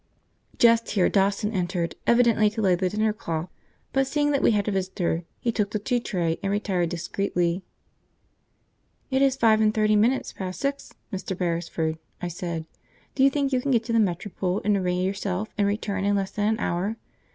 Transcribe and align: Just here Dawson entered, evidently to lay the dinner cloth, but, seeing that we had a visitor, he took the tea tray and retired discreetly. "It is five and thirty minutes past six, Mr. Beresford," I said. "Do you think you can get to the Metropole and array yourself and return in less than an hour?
Just 0.57 0.89
here 0.93 1.09
Dawson 1.09 1.51
entered, 1.51 1.93
evidently 2.07 2.49
to 2.49 2.61
lay 2.63 2.73
the 2.73 2.89
dinner 2.89 3.13
cloth, 3.13 3.49
but, 3.93 4.07
seeing 4.07 4.31
that 4.31 4.41
we 4.41 4.49
had 4.49 4.67
a 4.67 4.71
visitor, 4.71 5.25
he 5.39 5.51
took 5.51 5.69
the 5.69 5.77
tea 5.77 5.99
tray 5.99 6.39
and 6.41 6.51
retired 6.51 6.89
discreetly. 6.89 7.61
"It 9.11 9.21
is 9.21 9.35
five 9.35 9.61
and 9.61 9.71
thirty 9.71 9.95
minutes 9.95 10.33
past 10.33 10.59
six, 10.59 10.91
Mr. 11.13 11.37
Beresford," 11.37 11.99
I 12.19 12.29
said. 12.29 12.65
"Do 13.13 13.23
you 13.23 13.29
think 13.29 13.53
you 13.53 13.61
can 13.61 13.69
get 13.69 13.83
to 13.83 13.93
the 13.93 13.99
Metropole 13.99 14.59
and 14.65 14.75
array 14.75 14.95
yourself 14.95 15.49
and 15.55 15.67
return 15.67 16.03
in 16.03 16.15
less 16.15 16.31
than 16.31 16.47
an 16.47 16.59
hour? 16.59 16.97